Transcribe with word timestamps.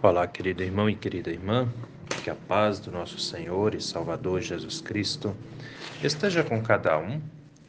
Olá, 0.00 0.28
querido 0.28 0.62
irmão 0.62 0.88
e 0.88 0.94
querida 0.94 1.28
irmã, 1.28 1.68
que 2.22 2.30
a 2.30 2.34
paz 2.36 2.78
do 2.78 2.92
nosso 2.92 3.18
Senhor 3.18 3.74
e 3.74 3.80
Salvador 3.80 4.40
Jesus 4.40 4.80
Cristo 4.80 5.36
esteja 6.00 6.44
com 6.44 6.62
cada 6.62 6.96
um 6.96 7.20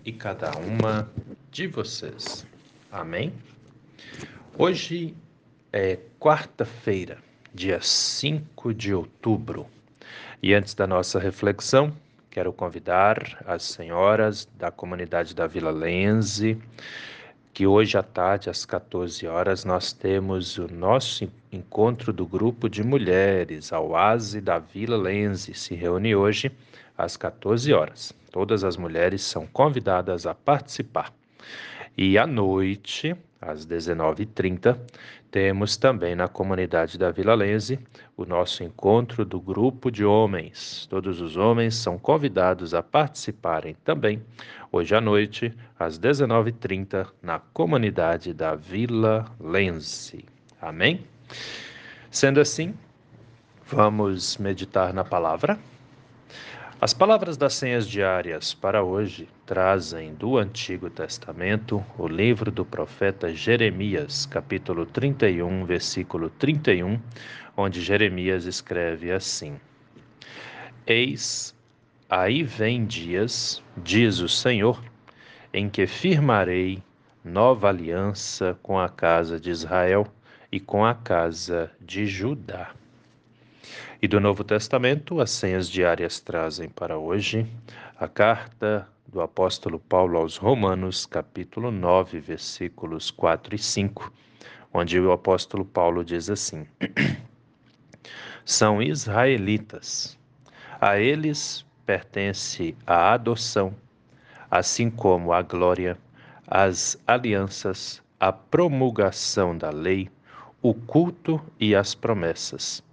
e 0.05 0.13
cada 0.13 0.55
uma 0.59 1.09
de 1.49 1.65
vocês. 1.65 2.45
Amém? 2.91 3.33
Hoje 4.55 5.15
é 5.73 5.97
quarta-feira, 6.19 7.17
dia 7.51 7.81
5 7.81 8.75
de 8.75 8.93
outubro, 8.93 9.65
e 10.39 10.53
antes 10.53 10.75
da 10.75 10.85
nossa 10.85 11.17
reflexão, 11.17 11.91
quero 12.29 12.53
convidar 12.53 13.43
as 13.43 13.63
senhoras 13.63 14.47
da 14.55 14.69
comunidade 14.69 15.33
da 15.33 15.47
Vila 15.47 15.71
Lenze 15.71 16.61
que 17.53 17.67
hoje 17.67 17.97
à 17.97 18.03
tarde, 18.03 18.49
às 18.49 18.65
14 18.65 19.27
horas, 19.27 19.65
nós 19.65 19.91
temos 19.91 20.57
o 20.57 20.67
nosso 20.67 21.29
encontro 21.51 22.13
do 22.13 22.25
grupo 22.25 22.69
de 22.69 22.83
mulheres, 22.83 23.73
a 23.73 23.79
Oase 23.79 24.39
da 24.39 24.59
Vila 24.59 24.97
Lense. 24.97 25.53
Se 25.53 25.75
reúne 25.75 26.15
hoje 26.15 26.51
às 26.97 27.17
14 27.17 27.73
horas. 27.73 28.13
Todas 28.31 28.63
as 28.63 28.77
mulheres 28.77 29.21
são 29.23 29.47
convidadas 29.47 30.25
a 30.25 30.35
participar. 30.35 31.11
E 31.97 32.17
à 32.17 32.25
noite, 32.25 33.15
às 33.41 33.65
19h30, 33.65 34.77
temos 35.31 35.77
também 35.77 36.15
na 36.15 36.27
comunidade 36.27 36.97
da 36.97 37.11
Vila 37.11 37.35
Lense 37.35 37.79
o 38.17 38.25
nosso 38.25 38.63
encontro 38.63 39.23
do 39.23 39.39
grupo 39.39 39.91
de 39.91 40.03
homens. 40.03 40.87
Todos 40.89 41.21
os 41.21 41.37
homens 41.37 41.75
são 41.75 41.99
convidados 41.99 42.73
a 42.73 42.81
participarem 42.81 43.75
também 43.83 44.21
hoje 44.71 44.95
à 44.95 45.01
noite, 45.01 45.53
às 45.77 45.99
19h30, 45.99 47.07
na 47.21 47.39
comunidade 47.39 48.33
da 48.33 48.55
Vila 48.55 49.25
Lense. 49.39 50.25
Amém? 50.61 51.05
Sendo 52.11 52.39
assim, 52.39 52.73
vamos 53.67 54.37
meditar 54.37 54.93
na 54.93 55.03
palavra. 55.03 55.59
As 56.81 56.93
palavras 56.93 57.35
das 57.35 57.55
senhas 57.55 57.85
diárias 57.85 58.53
para 58.53 58.83
hoje 58.83 59.27
trazem 59.45 60.13
do 60.13 60.37
Antigo 60.37 60.89
Testamento 60.89 61.83
o 61.97 62.07
livro 62.07 62.49
do 62.49 62.63
profeta 62.63 63.33
Jeremias, 63.33 64.25
capítulo 64.25 64.85
31, 64.85 65.65
versículo 65.65 66.29
31, 66.29 66.97
onde 67.57 67.81
Jeremias 67.81 68.45
escreve 68.45 69.11
assim: 69.11 69.59
Eis, 70.87 71.53
aí 72.09 72.43
vem 72.43 72.85
dias, 72.85 73.63
diz 73.77 74.19
o 74.19 74.27
Senhor, 74.27 74.83
em 75.53 75.69
que 75.69 75.85
firmarei 75.87 76.81
nova 77.23 77.69
aliança 77.69 78.57
com 78.63 78.79
a 78.79 78.89
casa 78.89 79.39
de 79.39 79.49
Israel 79.49 80.07
e 80.51 80.59
com 80.59 80.85
a 80.85 80.95
casa 80.95 81.71
de 81.79 82.05
Judá 82.05 82.71
e 84.01 84.07
do 84.07 84.19
Novo 84.19 84.45
Testamento, 84.45 85.19
as 85.19 85.29
senhas 85.29 85.69
diárias 85.69 86.21
trazem 86.21 86.69
para 86.69 86.97
hoje 86.97 87.45
a 87.99 88.07
carta 88.07 88.87
do 89.05 89.19
apóstolo 89.19 89.77
Paulo 89.77 90.17
aos 90.17 90.37
Romanos, 90.37 91.05
capítulo 91.05 91.69
9, 91.69 92.17
versículos 92.21 93.11
4 93.11 93.55
e 93.55 93.57
5, 93.57 94.13
onde 94.73 94.97
o 94.97 95.11
apóstolo 95.11 95.65
Paulo 95.65 96.05
diz 96.05 96.29
assim: 96.29 96.65
São 98.45 98.81
israelitas. 98.81 100.17
A 100.79 100.97
eles 100.97 101.65
pertence 101.89 102.75
a 102.85 103.13
adoção, 103.13 103.75
assim 104.51 104.91
como 104.91 105.33
a 105.33 105.41
glória, 105.41 105.97
as 106.47 106.95
alianças, 107.07 107.99
a 108.19 108.31
promulgação 108.31 109.57
da 109.57 109.71
lei, 109.71 110.07
o 110.61 110.75
culto 110.75 111.41
e 111.59 111.73
as 111.73 111.95
promessas 111.95 112.83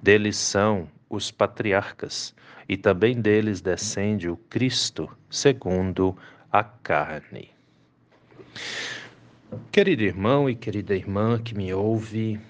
deles 0.00 0.36
são 0.36 0.86
os 1.10 1.32
patriarcas, 1.32 2.32
e 2.68 2.76
também 2.76 3.20
deles 3.20 3.60
descende 3.60 4.28
o 4.28 4.36
Cristo, 4.36 5.10
segundo 5.28 6.16
a 6.52 6.62
carne. 6.62 7.50
Querido 9.72 10.04
irmão 10.04 10.48
e 10.48 10.54
querida 10.54 10.94
irmã 10.94 11.36
que 11.42 11.52
me 11.52 11.74
ouve 11.74 12.40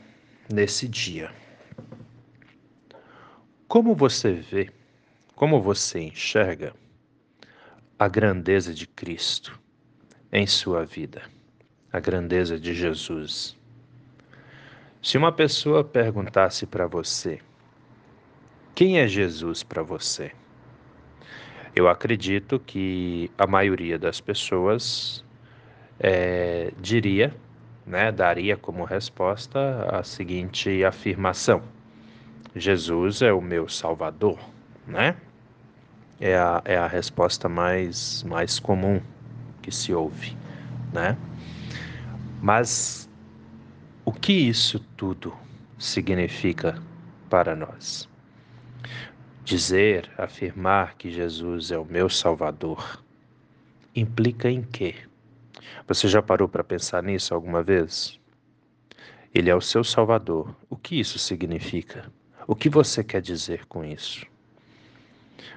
nesse 0.53 0.87
dia, 0.87 1.31
como 3.67 3.95
você 3.95 4.33
vê, 4.33 4.71
como 5.37 5.61
você 5.61 6.01
enxerga 6.01 6.73
a 7.99 8.09
grandeza 8.09 8.73
de 8.73 8.87
Cristo 8.87 9.61
em 10.33 10.47
sua 10.47 10.83
vida, 10.87 11.25
a 11.93 12.01
grandeza 12.01 12.59
de 12.59 12.73
Jesus? 12.73 13.55
Se 15.03 15.19
uma 15.19 15.31
pessoa 15.31 15.85
perguntasse 15.85 16.65
para 16.65 16.87
você, 16.87 17.39
quem 18.75 18.99
é 18.99 19.07
Jesus 19.07 19.63
para 19.63 19.83
você? 19.83 20.33
Eu 21.75 21.87
acredito 21.87 22.59
que 22.59 23.31
a 23.37 23.47
maioria 23.47 23.99
das 23.99 24.23
pessoas 24.23 25.23
é, 26.01 26.73
diria, 26.81 27.37
né, 27.85 28.11
daria 28.11 28.57
como 28.57 28.85
resposta 28.85 29.87
a 29.91 30.03
seguinte 30.03 30.83
afirmação: 30.83 31.63
Jesus 32.55 33.21
é 33.21 33.35
o 33.35 33.43
meu 33.43 33.69
Salvador, 33.69 34.39
né? 34.87 35.15
É 36.21 36.37
a, 36.37 36.63
é 36.65 36.77
a 36.77 36.87
resposta 36.87 37.49
mais, 37.49 38.23
mais 38.23 38.59
comum 38.59 39.01
que 39.63 39.71
se 39.71 39.93
ouve, 39.93 40.37
né? 40.93 41.17
Mas 42.41 43.09
o 44.05 44.13
que 44.13 44.33
isso 44.33 44.79
tudo 44.97 45.37
significa 45.79 46.81
para 47.29 47.55
nós? 47.55 48.09
Dizer, 49.45 50.11
afirmar 50.17 50.95
que 50.97 51.11
Jesus 51.11 51.71
é 51.71 51.79
o 51.79 51.85
meu 51.85 52.09
Salvador 52.09 53.03
implica 53.95 54.51
em 54.51 54.63
quê? 54.63 54.95
Você 55.87 56.09
já 56.09 56.23
parou 56.23 56.49
para 56.49 56.65
pensar 56.65 57.03
nisso 57.03 57.35
alguma 57.35 57.63
vez? 57.63 58.19
Ele 59.35 59.51
é 59.51 59.55
o 59.55 59.61
seu 59.61 59.85
Salvador. 59.85 60.55
O 60.69 60.77
que 60.77 60.99
isso 60.99 61.19
significa? 61.19 62.11
O 62.47 62.55
que 62.55 62.69
você 62.69 63.05
quer 63.05 63.21
dizer 63.21 63.67
com 63.67 63.85
isso? 63.85 64.27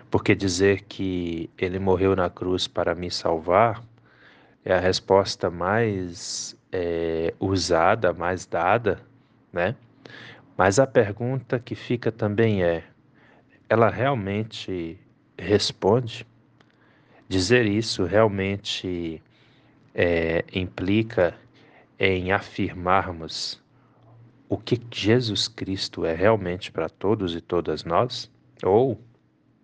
Porque 0.10 0.36
dizer 0.36 0.84
que 0.84 1.50
ele 1.58 1.80
morreu 1.80 2.16
na 2.16 2.30
cruz 2.30 2.68
para 2.68 2.96
me 2.96 3.10
salvar 3.12 3.84
é 4.66 4.74
a 4.74 4.80
resposta 4.80 5.50
mais 5.50 6.58
é, 6.72 7.34
usada, 7.40 8.14
mais 8.14 8.46
dada, 8.46 9.00
né? 9.52 9.76
Mas 10.58 10.78
a 10.80 10.86
pergunta 10.86 11.60
que 11.60 11.76
fica 11.76 12.12
também 12.12 12.64
é: 12.64 12.84
ela 13.70 13.90
realmente 13.90 15.00
responde? 15.38 16.28
Dizer 17.28 17.66
isso 17.66 18.04
realmente 18.04 19.22
é, 19.94 20.44
implica 20.54 21.36
em 22.00 22.32
afirmarmos 22.32 23.62
o 24.50 24.58
que 24.58 24.82
Jesus 24.92 25.48
Cristo 25.48 26.06
é 26.06 26.14
realmente 26.14 26.72
para 26.72 26.90
todos 26.90 27.36
e 27.36 27.42
todas 27.42 27.84
nós? 27.84 28.32
Ou 28.64 29.00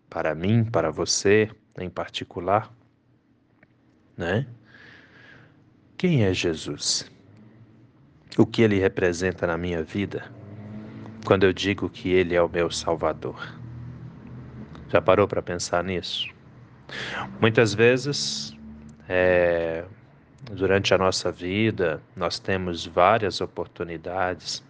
para 0.09 0.33
mim, 0.35 0.63
para 0.63 0.91
você 0.91 1.49
em 1.77 1.89
particular? 1.89 2.71
Né? 4.17 4.47
Quem 5.97 6.23
é 6.23 6.33
Jesus? 6.33 7.09
O 8.37 8.45
que 8.45 8.61
ele 8.61 8.79
representa 8.79 9.47
na 9.47 9.57
minha 9.57 9.83
vida 9.83 10.31
quando 11.25 11.45
eu 11.45 11.53
digo 11.53 11.89
que 11.89 12.09
ele 12.09 12.35
é 12.35 12.41
o 12.41 12.49
meu 12.49 12.69
Salvador? 12.69 13.59
Já 14.89 15.01
parou 15.01 15.27
para 15.27 15.41
pensar 15.41 15.83
nisso? 15.83 16.27
Muitas 17.41 17.73
vezes, 17.73 18.53
é, 19.09 19.85
durante 20.51 20.93
a 20.93 20.97
nossa 20.97 21.31
vida, 21.31 22.01
nós 22.15 22.39
temos 22.39 22.85
várias 22.85 23.41
oportunidades 23.41 24.63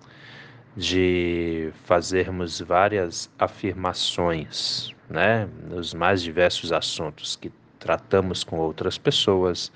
de 0.75 1.71
fazermos 1.83 2.59
várias 2.59 3.29
afirmações, 3.39 4.94
né, 5.09 5.47
nos 5.69 5.93
mais 5.93 6.21
diversos 6.21 6.71
assuntos 6.71 7.35
que 7.35 7.51
tratamos 7.79 8.43
com 8.43 8.57
outras 8.57 8.97
pessoas, 8.97 9.71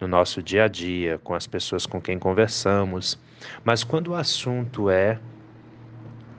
no 0.00 0.06
nosso 0.06 0.42
dia 0.42 0.64
a 0.64 0.68
dia, 0.68 1.18
com 1.18 1.34
as 1.34 1.46
pessoas 1.46 1.84
com 1.86 2.00
quem 2.00 2.18
conversamos. 2.18 3.18
Mas 3.64 3.82
quando 3.82 4.08
o 4.08 4.14
assunto 4.14 4.88
é 4.88 5.18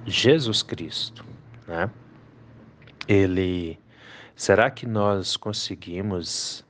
Jesus 0.05 0.63
Cristo, 0.63 1.25
né? 1.67 1.89
Ele, 3.07 3.77
será 4.35 4.69
que 4.69 4.85
nós 4.85 5.35
conseguimos 5.35 6.63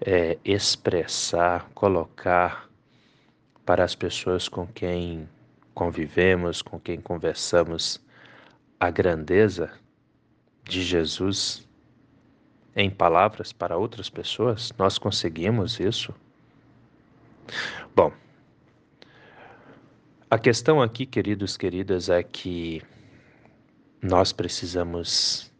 é, 0.00 0.38
expressar, 0.44 1.68
colocar 1.74 2.68
para 3.64 3.82
as 3.82 3.94
pessoas 3.94 4.48
com 4.48 4.66
quem 4.66 5.28
convivemos, 5.74 6.60
com 6.60 6.78
quem 6.78 7.00
conversamos, 7.00 8.00
a 8.78 8.90
grandeza 8.90 9.70
de 10.64 10.82
Jesus 10.82 11.68
em 12.74 12.90
palavras 12.90 13.52
para 13.52 13.76
outras 13.76 14.08
pessoas? 14.08 14.72
Nós 14.78 14.98
conseguimos 14.98 15.78
isso? 15.80 16.14
Bom, 17.94 18.12
A 20.32 20.38
questão 20.38 20.80
aqui, 20.80 21.04
queridos, 21.04 21.58
queridas, 21.58 22.08
é 22.08 22.22
que 22.22 22.80
nós 24.00 24.32
precisamos 24.32 25.52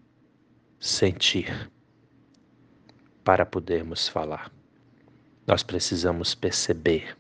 sentir 0.81 1.71
para 3.23 3.45
podermos 3.45 4.09
falar. 4.09 4.51
Nós 5.47 5.63
precisamos 5.63 6.35
perceber. 6.35 7.15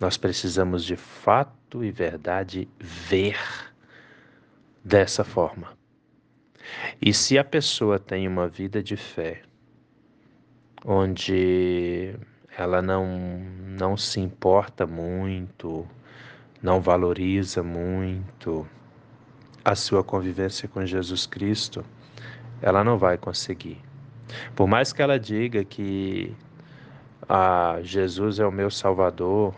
Nós 0.00 0.16
precisamos 0.16 0.82
de 0.82 0.96
fato 0.96 1.84
e 1.84 1.90
verdade 1.90 2.66
ver 2.80 3.38
dessa 4.82 5.22
forma. 5.22 5.76
E 7.00 7.12
se 7.12 7.38
a 7.38 7.44
pessoa 7.44 7.98
tem 7.98 8.26
uma 8.28 8.48
vida 8.48 8.82
de 8.82 8.96
fé, 8.96 9.42
onde 10.84 12.14
ela 12.56 12.82
não, 12.82 13.06
não 13.78 13.96
se 13.96 14.20
importa 14.20 14.86
muito, 14.86 15.86
não 16.62 16.80
valoriza 16.80 17.62
muito 17.62 18.66
a 19.64 19.74
sua 19.74 20.02
convivência 20.02 20.68
com 20.68 20.84
Jesus 20.84 21.26
Cristo, 21.26 21.84
ela 22.60 22.84
não 22.84 22.98
vai 22.98 23.16
conseguir. 23.16 23.80
Por 24.54 24.66
mais 24.66 24.92
que 24.92 25.02
ela 25.02 25.18
diga 25.18 25.64
que 25.64 26.34
ah, 27.28 27.78
Jesus 27.82 28.38
é 28.38 28.46
o 28.46 28.52
meu 28.52 28.70
Salvador, 28.70 29.54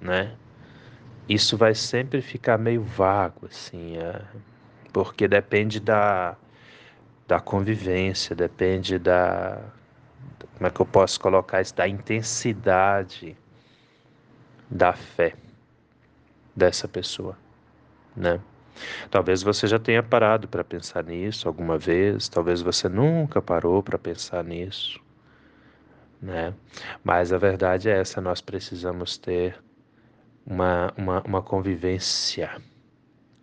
né? 0.00 0.34
Isso 1.28 1.56
vai 1.56 1.74
sempre 1.74 2.20
ficar 2.20 2.58
meio 2.58 2.82
vago, 2.82 3.46
assim, 3.46 3.96
porque 4.94 5.26
depende 5.26 5.80
da, 5.80 6.36
da 7.26 7.40
convivência, 7.40 8.34
depende 8.34 8.96
da. 8.96 9.60
Como 10.54 10.68
é 10.68 10.70
que 10.70 10.80
eu 10.80 10.86
posso 10.86 11.18
colocar 11.18 11.60
isso? 11.60 11.74
Da 11.74 11.88
intensidade 11.88 13.36
da 14.70 14.92
fé 14.92 15.34
dessa 16.54 16.86
pessoa, 16.86 17.36
né? 18.16 18.40
Talvez 19.10 19.42
você 19.42 19.66
já 19.66 19.80
tenha 19.80 20.02
parado 20.02 20.46
para 20.46 20.62
pensar 20.62 21.02
nisso 21.02 21.48
alguma 21.48 21.76
vez, 21.76 22.28
talvez 22.28 22.62
você 22.62 22.88
nunca 22.88 23.42
parou 23.42 23.82
para 23.82 23.98
pensar 23.98 24.44
nisso, 24.44 25.00
né? 26.22 26.54
Mas 27.02 27.32
a 27.32 27.38
verdade 27.38 27.90
é 27.90 27.98
essa, 27.98 28.20
nós 28.20 28.40
precisamos 28.40 29.18
ter 29.18 29.60
uma, 30.46 30.92
uma, 30.96 31.20
uma 31.22 31.42
convivência 31.42 32.62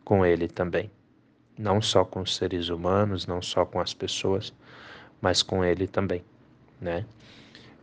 com 0.06 0.26
Ele 0.26 0.48
também. 0.48 0.90
Não 1.62 1.80
só 1.80 2.04
com 2.04 2.22
os 2.22 2.36
seres 2.36 2.70
humanos, 2.70 3.28
não 3.28 3.40
só 3.40 3.64
com 3.64 3.80
as 3.80 3.94
pessoas, 3.94 4.52
mas 5.22 5.44
com 5.44 5.64
Ele 5.64 5.86
também, 5.86 6.26
né? 6.82 7.06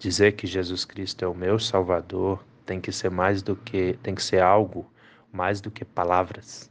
Dizer 0.00 0.32
que 0.32 0.48
Jesus 0.48 0.84
Cristo 0.84 1.24
é 1.24 1.28
o 1.28 1.34
meu 1.34 1.60
Salvador 1.60 2.44
tem 2.66 2.80
que 2.80 2.90
ser 2.90 3.08
mais 3.08 3.40
do 3.40 3.54
que, 3.54 3.96
tem 4.02 4.16
que 4.16 4.22
ser 4.22 4.42
algo 4.42 4.84
mais 5.32 5.60
do 5.60 5.70
que 5.70 5.84
palavras. 5.84 6.68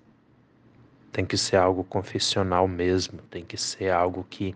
Tem 1.14 1.26
que 1.26 1.38
ser 1.38 1.56
algo 1.56 1.82
confessional 1.86 2.68
mesmo, 2.68 3.22
tem 3.32 3.46
que 3.46 3.56
ser 3.56 3.90
algo 3.90 4.28
que 4.30 4.54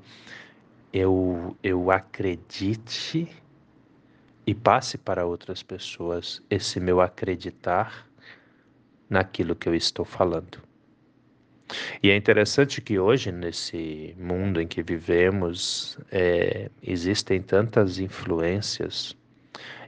eu, 0.92 1.56
eu 1.64 1.90
acredite 1.90 3.30
e 4.46 4.54
passe 4.54 4.98
para 4.98 5.26
outras 5.26 5.64
pessoas 5.64 6.44
esse 6.50 6.82
meu 6.82 7.00
acreditar 7.00 8.06
naquilo 9.10 9.56
que 9.56 9.70
eu 9.70 9.74
estou 9.74 10.04
falando. 10.04 10.71
E 12.02 12.10
é 12.10 12.16
interessante 12.16 12.82
que 12.82 13.00
hoje, 13.00 13.32
nesse 13.32 14.16
mundo 14.20 14.62
em 14.62 14.68
que 14.68 14.82
vivemos, 14.82 15.98
é, 16.12 16.70
existem 16.82 17.42
tantas 17.42 18.00
influências, 18.00 19.16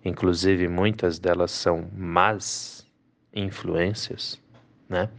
inclusive 0.04 0.68
muitas 0.68 1.20
delas 1.20 1.52
são 1.52 1.90
más 1.96 2.86
influências, 3.34 4.42
né? 4.88 5.10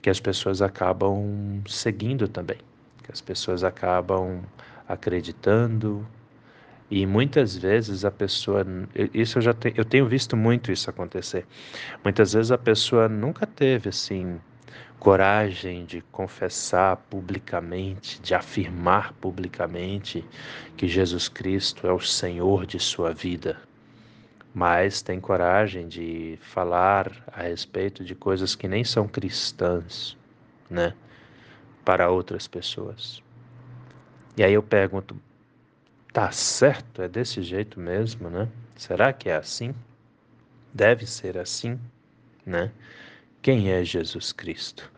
Que 0.00 0.10
as 0.10 0.20
pessoas 0.20 0.60
acabam 0.60 1.62
seguindo 1.66 2.28
também, 2.28 2.58
que 3.02 3.12
as 3.12 3.20
pessoas 3.20 3.64
acabam 3.64 4.42
acreditando 4.86 6.06
e 6.90 7.06
muitas 7.06 7.56
vezes 7.56 8.04
a 8.04 8.10
pessoa, 8.10 8.66
isso 9.14 9.38
eu 9.38 9.42
já 9.42 9.54
tenho, 9.54 9.74
eu 9.78 9.84
tenho 9.84 10.06
visto 10.06 10.36
muito 10.36 10.70
isso 10.70 10.90
acontecer. 10.90 11.46
Muitas 12.04 12.34
vezes 12.34 12.52
a 12.52 12.58
pessoa 12.58 13.08
nunca 13.08 13.46
teve 13.46 13.88
assim 13.88 14.38
coragem 15.02 15.84
de 15.84 16.00
confessar 16.12 16.96
publicamente, 17.10 18.22
de 18.22 18.34
afirmar 18.34 19.12
publicamente 19.14 20.24
que 20.76 20.86
Jesus 20.86 21.28
Cristo 21.28 21.86
é 21.86 21.92
o 21.92 21.98
Senhor 21.98 22.64
de 22.64 22.78
sua 22.78 23.12
vida 23.12 23.58
mas 24.54 25.00
tem 25.00 25.18
coragem 25.18 25.88
de 25.88 26.38
falar 26.42 27.10
a 27.26 27.42
respeito 27.42 28.04
de 28.04 28.14
coisas 28.14 28.54
que 28.54 28.68
nem 28.68 28.84
são 28.84 29.08
cristãs, 29.08 30.16
né, 30.68 30.94
para 31.84 32.10
outras 32.10 32.46
pessoas. 32.46 33.22
E 34.36 34.44
aí 34.44 34.52
eu 34.52 34.62
pergunto, 34.62 35.16
tá 36.12 36.30
certo? 36.30 37.02
É 37.02 37.08
desse 37.08 37.42
jeito 37.42 37.80
mesmo, 37.80 38.28
né? 38.28 38.48
Será 38.76 39.12
que 39.12 39.28
é 39.28 39.36
assim? 39.36 39.74
Deve 40.72 41.06
ser 41.06 41.38
assim, 41.38 41.78
né? 42.44 42.70
Quem 43.42 43.72
é 43.72 43.84
Jesus 43.84 44.30
Cristo? 44.30 44.88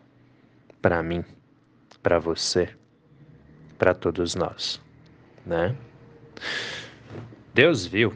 Para 0.83 1.03
mim, 1.03 1.25
para 2.03 2.19
você, 2.19 2.69
para 3.79 3.95
todos 3.95 4.35
nós, 4.35 4.79
né? 5.47 5.75
Deus 7.55 7.87
viu 7.87 8.13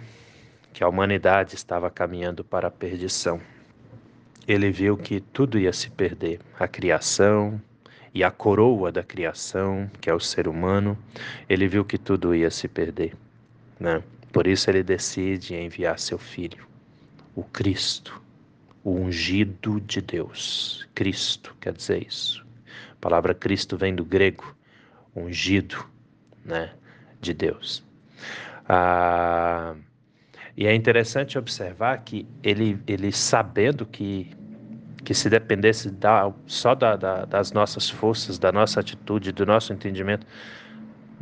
que 0.74 0.84
a 0.84 0.88
humanidade 0.88 1.54
estava 1.54 1.90
caminhando 1.90 2.44
para 2.44 2.68
a 2.68 2.70
perdição. 2.70 3.40
Ele 4.46 4.70
viu 4.70 4.98
que 4.98 5.18
tudo 5.18 5.58
ia 5.58 5.72
se 5.72 5.88
perder, 5.88 6.40
a 6.60 6.68
criação 6.68 7.58
e 8.12 8.22
a 8.22 8.30
coroa 8.30 8.92
da 8.92 9.02
criação, 9.02 9.90
que 9.98 10.10
é 10.10 10.14
o 10.14 10.20
ser 10.20 10.46
humano, 10.46 10.98
ele 11.48 11.66
viu 11.66 11.86
que 11.86 11.96
tudo 11.96 12.34
ia 12.34 12.50
se 12.50 12.68
perder. 12.68 13.16
Né? 13.80 14.02
Por 14.30 14.46
isso 14.46 14.68
ele 14.68 14.82
decide 14.82 15.54
enviar 15.54 15.98
seu 15.98 16.18
filho, 16.18 16.66
o 17.34 17.42
Cristo, 17.42 18.27
o 18.82 18.92
ungido 18.92 19.80
de 19.80 20.00
Deus. 20.00 20.88
Cristo 20.94 21.56
quer 21.60 21.72
dizer 21.72 22.06
isso. 22.06 22.46
A 22.92 22.96
palavra 23.00 23.34
Cristo 23.34 23.76
vem 23.76 23.94
do 23.94 24.04
grego, 24.04 24.56
ungido, 25.14 25.84
né, 26.44 26.72
de 27.20 27.34
Deus. 27.34 27.84
Ah, 28.68 29.74
e 30.56 30.66
é 30.66 30.74
interessante 30.74 31.38
observar 31.38 31.98
que 31.98 32.26
ele, 32.42 32.80
ele 32.86 33.12
sabendo 33.12 33.86
que, 33.86 34.28
que 35.04 35.14
se 35.14 35.30
dependesse 35.30 35.90
da, 35.90 36.32
só 36.46 36.74
da, 36.74 36.96
da, 36.96 37.24
das 37.24 37.52
nossas 37.52 37.88
forças, 37.88 38.38
da 38.38 38.50
nossa 38.50 38.80
atitude, 38.80 39.30
do 39.30 39.46
nosso 39.46 39.72
entendimento, 39.72 40.26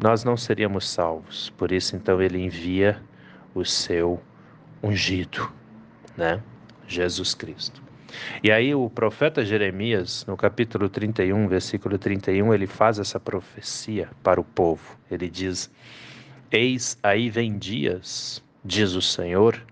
nós 0.02 0.24
não 0.24 0.36
seríamos 0.36 0.88
salvos. 0.88 1.50
Por 1.50 1.70
isso, 1.70 1.96
então, 1.96 2.20
ele 2.20 2.38
envia 2.38 3.02
o 3.54 3.64
seu 3.64 4.20
ungido, 4.82 5.50
né? 6.16 6.42
Jesus 6.86 7.34
Cristo. 7.34 7.82
E 8.42 8.50
aí 8.50 8.74
o 8.74 8.88
profeta 8.88 9.44
Jeremias, 9.44 10.24
no 10.26 10.36
capítulo 10.36 10.88
31, 10.88 11.48
versículo 11.48 11.98
31, 11.98 12.54
ele 12.54 12.66
faz 12.66 12.98
essa 12.98 13.18
profecia 13.18 14.08
para 14.22 14.40
o 14.40 14.44
povo. 14.44 14.96
Ele 15.10 15.28
diz: 15.28 15.70
Eis 16.50 16.98
aí 17.02 17.28
vem 17.28 17.58
dias 17.58 18.42
diz 18.66 18.94
o 18.94 19.02
Senhor, 19.02 19.62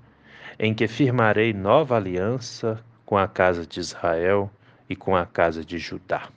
em 0.57 0.73
que 0.73 0.87
firmarei 0.87 1.53
nova 1.53 1.97
aliança 1.97 2.83
com 3.05 3.19
a 3.19 3.27
casa 3.27 3.67
de 3.67 3.81
Israel 3.81 4.49
e 4.89 4.95
com 4.95 5.17
a 5.17 5.27
casa 5.27 5.65
de 5.65 5.79
Judá. 5.79 6.29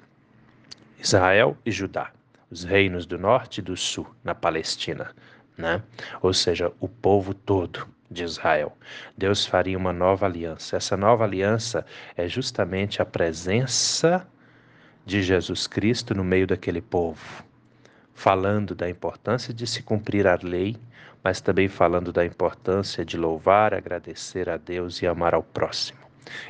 Israel 1.00 1.56
e 1.64 1.72
Judá, 1.72 2.12
os 2.50 2.64
reinos 2.64 3.06
do 3.06 3.18
norte 3.20 3.60
e 3.60 3.62
do 3.62 3.78
sul, 3.78 4.08
na 4.24 4.34
Palestina, 4.34 5.12
né? 5.56 5.84
Ou 6.22 6.34
seja, 6.34 6.74
o 6.80 6.88
povo 6.88 7.34
todo 7.34 7.88
de 8.10 8.24
Israel. 8.24 8.78
Deus 9.18 9.46
faria 9.46 9.78
uma 9.78 9.94
nova 9.94 10.26
aliança. 10.26 10.78
Essa 10.78 10.96
nova 10.96 11.24
aliança 11.24 11.86
é 12.16 12.28
justamente 12.28 13.02
a 13.02 13.06
presença 13.06 14.28
de 15.06 15.22
Jesus 15.22 15.68
Cristo 15.68 16.14
no 16.14 16.24
meio 16.24 16.46
daquele 16.46 16.82
povo, 16.82 17.44
falando 18.14 18.76
da 18.76 18.90
importância 18.90 19.54
de 19.54 19.66
se 19.66 19.82
cumprir 19.82 20.28
a 20.28 20.38
lei 20.42 20.78
mas 21.28 21.42
também 21.42 21.68
falando 21.68 22.14
da 22.14 22.26
importância 22.26 23.04
de 23.04 23.18
louvar, 23.18 23.74
agradecer 23.74 24.50
a 24.50 24.56
Deus 24.56 25.02
e 25.02 25.08
amar 25.08 25.34
ao 25.34 25.44
próximo. 25.44 26.00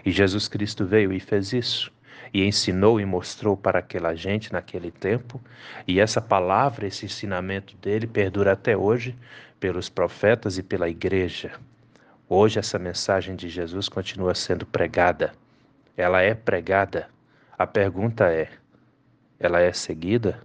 E 0.05 0.11
Jesus 0.11 0.47
Cristo 0.47 0.85
veio 0.85 1.11
e 1.11 1.19
fez 1.19 1.51
isso, 1.51 1.91
e 2.33 2.43
ensinou 2.45 2.99
e 2.99 3.05
mostrou 3.05 3.55
para 3.55 3.79
aquela 3.79 4.15
gente 4.15 4.51
naquele 4.51 4.91
tempo, 4.91 5.41
e 5.87 5.99
essa 5.99 6.21
palavra, 6.21 6.87
esse 6.87 7.05
ensinamento 7.05 7.75
dele 7.77 8.07
perdura 8.07 8.53
até 8.53 8.75
hoje 8.75 9.15
pelos 9.59 9.89
profetas 9.89 10.57
e 10.57 10.63
pela 10.63 10.89
igreja. 10.89 11.53
Hoje 12.29 12.59
essa 12.59 12.77
mensagem 12.77 13.35
de 13.35 13.47
Jesus 13.47 13.87
continua 13.87 14.35
sendo 14.35 14.65
pregada. 14.65 15.33
Ela 15.95 16.21
é 16.21 16.33
pregada. 16.33 17.09
A 17.57 17.65
pergunta 17.65 18.31
é: 18.31 18.49
ela 19.39 19.61
é 19.61 19.71
seguida? 19.71 20.41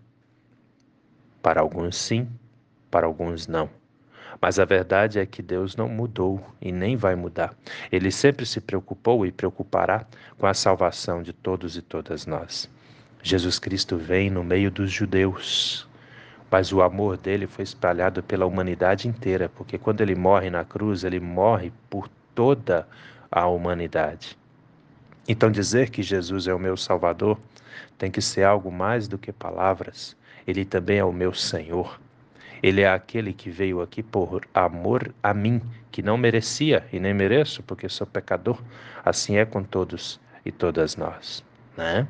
Para 1.42 1.60
alguns 1.60 1.96
sim, 1.96 2.28
para 2.90 3.06
alguns 3.06 3.48
não. 3.48 3.68
Mas 4.42 4.58
a 4.58 4.64
verdade 4.64 5.20
é 5.20 5.24
que 5.24 5.40
Deus 5.40 5.76
não 5.76 5.88
mudou 5.88 6.44
e 6.60 6.72
nem 6.72 6.96
vai 6.96 7.14
mudar. 7.14 7.54
Ele 7.92 8.10
sempre 8.10 8.44
se 8.44 8.60
preocupou 8.60 9.24
e 9.24 9.30
preocupará 9.30 10.04
com 10.36 10.48
a 10.48 10.52
salvação 10.52 11.22
de 11.22 11.32
todos 11.32 11.76
e 11.76 11.80
todas 11.80 12.26
nós. 12.26 12.68
Jesus 13.22 13.60
Cristo 13.60 13.96
vem 13.96 14.28
no 14.30 14.42
meio 14.42 14.68
dos 14.68 14.90
judeus, 14.90 15.88
mas 16.50 16.72
o 16.72 16.82
amor 16.82 17.16
dele 17.16 17.46
foi 17.46 17.62
espalhado 17.62 18.20
pela 18.20 18.44
humanidade 18.44 19.06
inteira, 19.06 19.48
porque 19.48 19.78
quando 19.78 20.00
ele 20.00 20.16
morre 20.16 20.50
na 20.50 20.64
cruz, 20.64 21.04
ele 21.04 21.20
morre 21.20 21.72
por 21.88 22.08
toda 22.34 22.88
a 23.30 23.46
humanidade. 23.46 24.36
Então, 25.28 25.52
dizer 25.52 25.88
que 25.88 26.02
Jesus 26.02 26.48
é 26.48 26.52
o 26.52 26.58
meu 26.58 26.76
Salvador 26.76 27.38
tem 27.96 28.10
que 28.10 28.20
ser 28.20 28.42
algo 28.42 28.72
mais 28.72 29.06
do 29.06 29.16
que 29.16 29.30
palavras. 29.30 30.16
Ele 30.44 30.64
também 30.64 30.98
é 30.98 31.04
o 31.04 31.12
meu 31.12 31.32
Senhor. 31.32 32.00
Ele 32.62 32.82
é 32.82 32.88
aquele 32.88 33.32
que 33.32 33.50
veio 33.50 33.80
aqui 33.82 34.02
por 34.02 34.46
amor 34.54 35.12
a 35.22 35.34
mim, 35.34 35.60
que 35.90 36.02
não 36.02 36.16
merecia 36.16 36.86
e 36.92 37.00
nem 37.00 37.12
mereço, 37.12 37.62
porque 37.62 37.88
sou 37.88 38.06
pecador. 38.06 38.62
Assim 39.04 39.36
é 39.36 39.44
com 39.44 39.64
todos 39.64 40.20
e 40.44 40.52
todas 40.52 40.96
nós. 40.96 41.44
Né? 41.76 42.06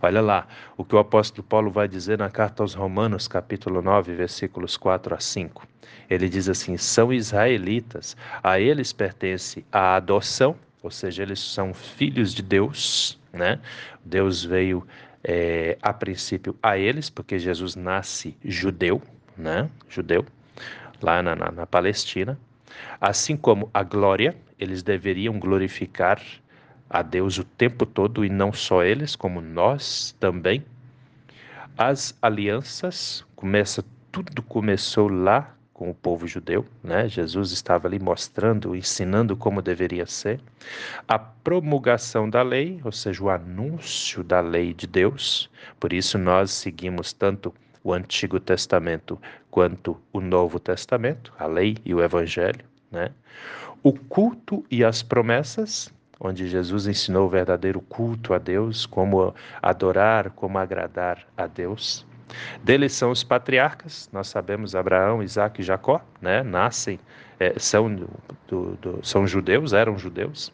Olha 0.00 0.20
lá 0.20 0.46
o 0.76 0.84
que 0.84 0.94
o 0.94 0.98
apóstolo 0.98 1.42
Paulo 1.42 1.70
vai 1.70 1.88
dizer 1.88 2.18
na 2.18 2.30
carta 2.30 2.62
aos 2.62 2.74
Romanos, 2.74 3.26
capítulo 3.26 3.82
9, 3.82 4.14
versículos 4.14 4.76
4 4.76 5.14
a 5.14 5.20
5. 5.20 5.66
Ele 6.08 6.28
diz 6.28 6.48
assim: 6.48 6.76
são 6.76 7.12
israelitas, 7.12 8.16
a 8.42 8.58
eles 8.58 8.92
pertence 8.92 9.64
a 9.70 9.96
adoção, 9.96 10.56
ou 10.82 10.90
seja, 10.90 11.22
eles 11.22 11.40
são 11.40 11.74
filhos 11.74 12.32
de 12.32 12.42
Deus, 12.42 13.18
né? 13.32 13.58
Deus 14.04 14.44
veio 14.44 14.86
é, 15.22 15.76
a 15.82 15.92
princípio 15.92 16.56
a 16.62 16.78
eles, 16.78 17.10
porque 17.10 17.38
Jesus 17.38 17.76
nasce 17.76 18.36
judeu, 18.44 19.02
né? 19.36 19.68
Judeu, 19.88 20.24
lá 21.00 21.22
na, 21.22 21.34
na, 21.34 21.50
na 21.50 21.66
Palestina. 21.66 22.38
Assim 23.00 23.36
como 23.36 23.70
a 23.72 23.82
glória, 23.82 24.36
eles 24.58 24.82
deveriam 24.82 25.38
glorificar 25.38 26.20
a 26.88 27.02
Deus 27.02 27.38
o 27.38 27.44
tempo 27.44 27.86
todo 27.86 28.24
e 28.24 28.28
não 28.28 28.52
só 28.52 28.82
eles, 28.82 29.14
como 29.14 29.40
nós 29.40 30.14
também. 30.18 30.64
As 31.78 32.16
alianças, 32.20 33.24
começa 33.34 33.84
tudo 34.10 34.42
começou 34.42 35.08
lá 35.08 35.54
com 35.72 35.88
o 35.88 35.94
povo 35.94 36.26
judeu, 36.26 36.66
né? 36.82 37.08
Jesus 37.08 37.52
estava 37.52 37.88
ali 37.88 37.98
mostrando, 37.98 38.76
ensinando 38.76 39.34
como 39.36 39.62
deveria 39.62 40.04
ser. 40.04 40.40
A 41.08 41.18
promulgação 41.18 42.28
da 42.28 42.42
lei, 42.42 42.80
ou 42.84 42.92
seja, 42.92 43.22
o 43.22 43.30
anúncio 43.30 44.22
da 44.22 44.40
lei 44.40 44.74
de 44.74 44.86
Deus. 44.86 45.48
Por 45.78 45.92
isso 45.92 46.18
nós 46.18 46.50
seguimos 46.50 47.12
tanto 47.14 47.54
o 47.82 47.92
Antigo 47.92 48.38
Testamento 48.38 49.20
quanto 49.50 50.00
o 50.12 50.20
Novo 50.20 50.58
Testamento, 50.58 51.32
a 51.38 51.46
lei 51.46 51.76
e 51.84 51.94
o 51.94 52.02
Evangelho, 52.02 52.64
né? 52.90 53.10
O 53.82 53.92
culto 53.92 54.64
e 54.70 54.84
as 54.84 55.02
promessas, 55.02 55.92
onde 56.18 56.46
Jesus 56.46 56.86
ensinou 56.86 57.26
o 57.26 57.30
verdadeiro 57.30 57.80
culto 57.80 58.34
a 58.34 58.38
Deus, 58.38 58.84
como 58.84 59.34
adorar, 59.62 60.30
como 60.30 60.58
agradar 60.58 61.26
a 61.36 61.46
Deus. 61.46 62.06
Deles 62.62 62.92
são 62.92 63.10
os 63.10 63.24
patriarcas, 63.24 64.08
nós 64.12 64.28
sabemos 64.28 64.74
Abraão, 64.74 65.22
Isaac 65.22 65.60
e 65.60 65.64
Jacó, 65.64 66.04
né? 66.20 66.42
Nascem, 66.42 67.00
é, 67.38 67.58
são, 67.58 67.92
do, 68.46 68.76
do, 68.76 69.00
são 69.02 69.26
judeus, 69.26 69.72
eram 69.72 69.98
judeus, 69.98 70.52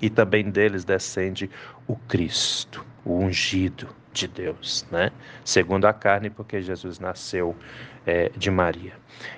e 0.00 0.08
também 0.08 0.50
deles 0.50 0.84
descende 0.84 1.50
o 1.86 1.94
Cristo, 1.94 2.84
o 3.04 3.18
ungido 3.18 3.88
de 4.16 4.26
Deus, 4.26 4.86
né? 4.90 5.10
Segundo 5.44 5.84
a 5.84 5.92
carne, 5.92 6.30
porque 6.30 6.62
Jesus 6.62 6.98
nasceu 6.98 7.54
é, 8.06 8.30
de 8.30 8.50
Maria. 8.50 8.94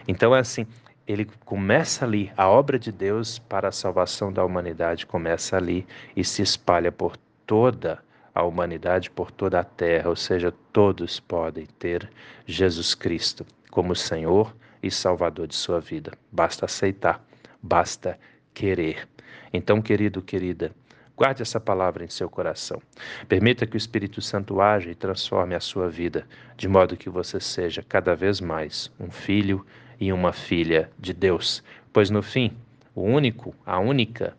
Então 0.06 0.34
é 0.34 0.38
assim, 0.38 0.66
ele 1.06 1.26
começa 1.44 2.04
ali, 2.04 2.32
a 2.36 2.48
obra 2.48 2.78
de 2.78 2.92
Deus 2.92 3.38
para 3.38 3.68
a 3.68 3.72
salvação 3.72 4.32
da 4.32 4.44
humanidade 4.44 5.04
começa 5.04 5.56
ali 5.56 5.86
e 6.14 6.22
se 6.24 6.42
espalha 6.42 6.92
por 6.92 7.16
toda 7.46 7.98
a 8.34 8.44
humanidade, 8.44 9.10
por 9.10 9.32
toda 9.32 9.58
a 9.58 9.64
terra, 9.64 10.10
ou 10.10 10.16
seja, 10.16 10.54
todos 10.72 11.18
podem 11.18 11.66
ter 11.78 12.08
Jesus 12.46 12.94
Cristo 12.94 13.44
como 13.70 13.96
Senhor 13.96 14.54
e 14.80 14.90
Salvador 14.90 15.48
de 15.48 15.56
sua 15.56 15.80
vida. 15.80 16.12
Basta 16.30 16.66
aceitar, 16.66 17.20
basta 17.60 18.16
querer. 18.54 19.08
Então, 19.52 19.82
querido, 19.82 20.22
querida, 20.22 20.70
guarde 21.18 21.42
essa 21.42 21.58
palavra 21.58 22.04
em 22.04 22.08
seu 22.08 22.30
coração. 22.30 22.80
Permita 23.28 23.66
que 23.66 23.74
o 23.74 23.76
Espírito 23.76 24.22
Santo 24.22 24.60
haja 24.60 24.88
e 24.88 24.94
transforme 24.94 25.56
a 25.56 25.60
sua 25.60 25.88
vida, 25.88 26.24
de 26.56 26.68
modo 26.68 26.96
que 26.96 27.10
você 27.10 27.40
seja 27.40 27.82
cada 27.82 28.14
vez 28.14 28.40
mais 28.40 28.88
um 29.00 29.10
filho 29.10 29.66
e 29.98 30.12
uma 30.12 30.32
filha 30.32 30.88
de 30.96 31.12
Deus. 31.12 31.64
Pois 31.92 32.08
no 32.08 32.22
fim, 32.22 32.56
o 32.94 33.02
único, 33.02 33.52
a 33.66 33.80
única 33.80 34.36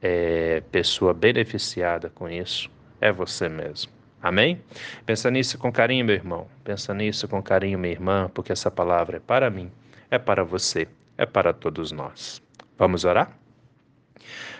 é, 0.00 0.62
pessoa 0.70 1.12
beneficiada 1.12 2.08
com 2.10 2.28
isso 2.28 2.70
é 3.00 3.10
você 3.10 3.48
mesmo. 3.48 3.90
Amém? 4.22 4.62
Pensa 5.04 5.32
nisso 5.32 5.58
com 5.58 5.72
carinho, 5.72 6.04
meu 6.04 6.14
irmão. 6.14 6.46
Pensa 6.62 6.94
nisso 6.94 7.26
com 7.26 7.42
carinho, 7.42 7.76
minha 7.76 7.92
irmã, 7.92 8.30
porque 8.32 8.52
essa 8.52 8.70
palavra 8.70 9.16
é 9.16 9.20
para 9.20 9.50
mim, 9.50 9.68
é 10.08 10.18
para 10.18 10.44
você, 10.44 10.86
é 11.18 11.26
para 11.26 11.52
todos 11.52 11.90
nós. 11.90 12.40
Vamos 12.78 13.04
orar? 13.04 13.36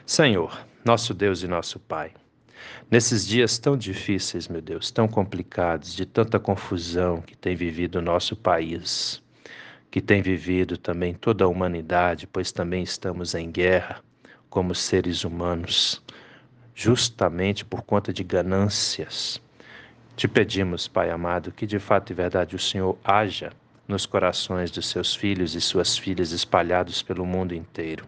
Senhor, 0.05 0.67
nosso 0.85 1.13
Deus 1.13 1.43
e 1.43 1.49
nosso 1.49 1.79
Pai, 1.79 2.13
nesses 2.91 3.27
dias 3.27 3.59
tão 3.59 3.77
difíceis, 3.77 4.49
meu 4.49 4.63
Deus, 4.63 4.91
tão 4.91 5.07
complicados, 5.07 5.95
de 5.95 6.07
tanta 6.07 6.39
confusão 6.39 7.21
que 7.21 7.37
tem 7.37 7.55
vivido 7.55 7.97
o 7.97 8.03
nosso 8.03 8.35
país, 8.35 9.23
que 9.91 10.01
tem 10.01 10.23
vivido 10.23 10.79
também 10.79 11.15
toda 11.15 11.45
a 11.45 11.49
humanidade, 11.49 12.27
pois 12.27 12.51
também 12.53 12.83
estamos 12.83 13.35
em 13.35 13.51
guerra 13.51 14.01
como 14.49 14.75
seres 14.75 15.25
humanos, 15.25 16.03
justamente 16.75 17.65
por 17.65 17.83
conta 17.83 18.13
de 18.13 18.25
ganâncias. 18.25 19.41
Te 20.17 20.27
pedimos, 20.27 20.89
Pai 20.89 21.11
amado, 21.11 21.53
que 21.53 21.67
de 21.67 21.79
fato 21.79 22.11
e 22.11 22.15
verdade 22.15 22.57
o 22.57 22.59
Senhor 22.59 22.99
haja 23.05 23.53
nos 23.87 24.07
corações 24.07 24.71
dos 24.71 24.89
seus 24.89 25.15
filhos 25.15 25.55
e 25.55 25.61
suas 25.61 25.99
filhas 25.99 26.33
espalhados 26.33 27.03
pelo 27.03 27.27
mundo 27.27 27.55
inteiro. 27.55 28.07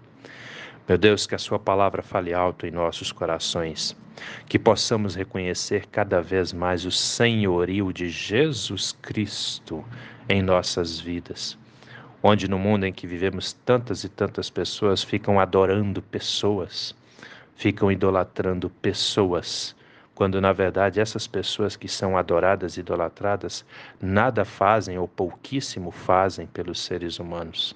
Meu 0.89 0.99
Deus, 0.99 1.27
que 1.27 1.35
a 1.35 1.39
Sua 1.39 1.59
palavra 1.59 2.03
fale 2.03 2.35
alto 2.35 2.67
em 2.67 2.71
nossos 2.71 3.13
corações, 3.13 3.97
que 4.47 4.59
possamos 4.59 5.15
reconhecer 5.15 5.87
cada 5.87 6.21
vez 6.21 6.53
mais 6.53 6.85
o 6.85 6.91
senhorio 6.91 7.93
de 7.93 8.09
Jesus 8.09 8.93
Cristo 8.93 9.85
em 10.29 10.43
nossas 10.43 10.99
vidas 10.99 11.59
onde 12.23 12.49
no 12.49 12.59
mundo 12.59 12.85
em 12.85 12.93
que 12.93 13.07
vivemos 13.07 13.53
tantas 13.53 14.05
e 14.05 14.09
tantas 14.09 14.49
pessoas 14.49 15.03
ficam 15.03 15.41
adorando 15.41 16.01
pessoas, 16.01 16.95
ficam 17.57 17.91
idolatrando 17.91 18.71
pessoas, 18.71 19.75
quando 20.15 20.41
na 20.41 20.53
verdade 20.53 21.01
essas 21.01 21.27
pessoas 21.27 21.75
que 21.75 21.89
são 21.89 22.17
adoradas 22.17 22.77
e 22.77 22.81
idolatradas 22.81 23.65
nada 24.01 24.45
fazem 24.45 24.97
ou 24.99 25.09
pouquíssimo 25.09 25.91
fazem 25.91 26.47
pelos 26.47 26.81
seres 26.81 27.19
humanos. 27.19 27.75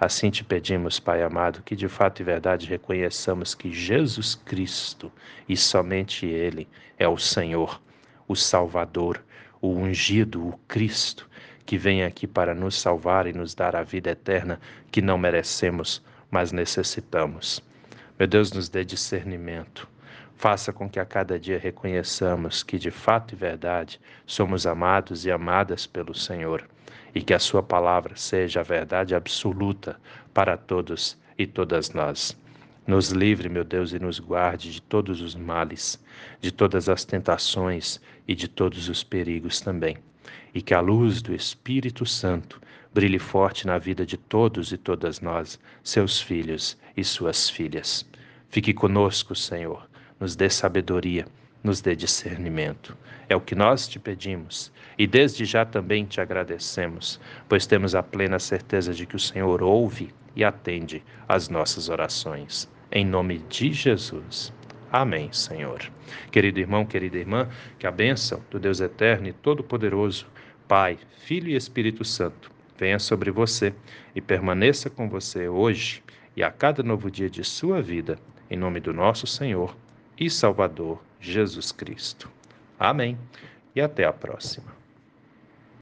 Assim 0.00 0.30
te 0.30 0.44
pedimos, 0.44 1.00
Pai 1.00 1.24
amado, 1.24 1.60
que 1.64 1.74
de 1.74 1.88
fato 1.88 2.20
e 2.20 2.24
verdade 2.24 2.68
reconheçamos 2.68 3.52
que 3.52 3.72
Jesus 3.72 4.36
Cristo 4.36 5.10
e 5.48 5.56
somente 5.56 6.24
Ele 6.24 6.68
é 6.96 7.08
o 7.08 7.18
Senhor, 7.18 7.80
o 8.28 8.36
Salvador, 8.36 9.20
o 9.60 9.72
ungido, 9.72 10.46
o 10.46 10.56
Cristo, 10.68 11.28
que 11.66 11.76
vem 11.76 12.04
aqui 12.04 12.28
para 12.28 12.54
nos 12.54 12.76
salvar 12.80 13.26
e 13.26 13.32
nos 13.32 13.56
dar 13.56 13.74
a 13.74 13.82
vida 13.82 14.10
eterna 14.10 14.60
que 14.92 15.02
não 15.02 15.18
merecemos, 15.18 16.00
mas 16.30 16.52
necessitamos. 16.52 17.60
Meu 18.16 18.28
Deus, 18.28 18.52
nos 18.52 18.68
dê 18.68 18.84
discernimento. 18.84 19.88
Faça 20.36 20.72
com 20.72 20.88
que 20.88 21.00
a 21.00 21.04
cada 21.04 21.40
dia 21.40 21.58
reconheçamos 21.58 22.62
que 22.62 22.78
de 22.78 22.92
fato 22.92 23.32
e 23.32 23.36
verdade 23.36 24.00
somos 24.24 24.64
amados 24.64 25.26
e 25.26 25.32
amadas 25.32 25.88
pelo 25.88 26.14
Senhor 26.14 26.68
e 27.18 27.22
que 27.22 27.34
a 27.34 27.38
Sua 27.38 27.62
palavra 27.62 28.14
seja 28.14 28.60
a 28.60 28.62
verdade 28.62 29.14
absoluta 29.14 30.00
para 30.32 30.56
todos 30.56 31.18
e 31.36 31.46
todas 31.46 31.90
nós. 31.90 32.38
Nos 32.86 33.10
livre, 33.10 33.48
meu 33.48 33.64
Deus, 33.64 33.92
e 33.92 33.98
nos 33.98 34.20
guarde 34.20 34.72
de 34.72 34.80
todos 34.80 35.20
os 35.20 35.34
males, 35.34 36.02
de 36.40 36.52
todas 36.52 36.88
as 36.88 37.04
tentações 37.04 38.00
e 38.26 38.34
de 38.34 38.46
todos 38.46 38.88
os 38.88 39.02
perigos 39.02 39.60
também 39.60 39.98
e 40.54 40.62
que 40.62 40.74
a 40.74 40.80
luz 40.80 41.22
do 41.22 41.34
Espírito 41.34 42.04
Santo 42.06 42.60
brilhe 42.92 43.18
forte 43.18 43.66
na 43.66 43.78
vida 43.78 44.04
de 44.04 44.16
todos 44.16 44.72
e 44.72 44.76
todas 44.76 45.20
nós, 45.20 45.58
seus 45.82 46.20
filhos 46.20 46.76
e 46.96 47.04
suas 47.04 47.48
filhas. 47.48 48.06
Fique 48.48 48.72
conosco, 48.72 49.34
Senhor, 49.34 49.88
nos 50.18 50.34
dê 50.34 50.48
sabedoria, 50.48 51.26
nos 51.62 51.80
dê 51.80 51.94
discernimento. 51.96 52.96
É 53.28 53.36
o 53.36 53.40
que 53.40 53.54
nós 53.54 53.86
te 53.88 53.98
pedimos 53.98 54.72
e 54.96 55.06
desde 55.06 55.44
já 55.44 55.64
também 55.64 56.04
te 56.04 56.20
agradecemos, 56.20 57.20
pois 57.48 57.66
temos 57.66 57.94
a 57.94 58.02
plena 58.02 58.38
certeza 58.38 58.92
de 58.92 59.06
que 59.06 59.16
o 59.16 59.20
Senhor 59.20 59.62
ouve 59.62 60.12
e 60.34 60.44
atende 60.44 61.02
às 61.28 61.48
nossas 61.48 61.88
orações. 61.88 62.68
Em 62.90 63.04
nome 63.04 63.38
de 63.48 63.72
Jesus. 63.72 64.52
Amém, 64.90 65.30
Senhor. 65.32 65.80
Querido 66.30 66.58
irmão, 66.58 66.86
querida 66.86 67.18
irmã, 67.18 67.48
que 67.78 67.86
a 67.86 67.90
bênção 67.90 68.42
do 68.50 68.58
Deus 68.58 68.80
eterno 68.80 69.28
e 69.28 69.32
todo-poderoso, 69.32 70.26
Pai, 70.66 70.98
Filho 71.18 71.48
e 71.48 71.56
Espírito 71.56 72.04
Santo, 72.04 72.50
venha 72.78 72.98
sobre 72.98 73.30
você 73.30 73.74
e 74.14 74.20
permaneça 74.20 74.88
com 74.88 75.08
você 75.08 75.48
hoje 75.48 76.02
e 76.34 76.42
a 76.42 76.50
cada 76.50 76.82
novo 76.82 77.10
dia 77.10 77.28
de 77.28 77.44
sua 77.44 77.82
vida, 77.82 78.18
em 78.50 78.56
nome 78.56 78.80
do 78.80 78.94
nosso 78.94 79.26
Senhor 79.26 79.76
e 80.18 80.30
Salvador 80.30 81.02
Jesus 81.20 81.72
Cristo. 81.72 82.30
Amém. 82.78 83.18
E 83.74 83.80
até 83.80 84.04
a 84.04 84.12
próxima. 84.12 84.77